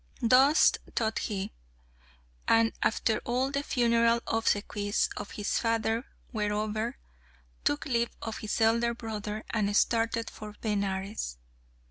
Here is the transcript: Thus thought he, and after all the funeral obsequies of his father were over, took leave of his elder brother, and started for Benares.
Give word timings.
Thus 0.23 0.71
thought 0.95 1.19
he, 1.19 1.51
and 2.47 2.73
after 2.81 3.19
all 3.23 3.51
the 3.51 3.61
funeral 3.61 4.21
obsequies 4.25 5.11
of 5.15 5.29
his 5.33 5.59
father 5.59 6.05
were 6.33 6.51
over, 6.51 6.97
took 7.63 7.85
leave 7.85 8.09
of 8.19 8.39
his 8.39 8.59
elder 8.61 8.95
brother, 8.95 9.43
and 9.51 9.77
started 9.77 10.31
for 10.31 10.55
Benares. 10.59 11.37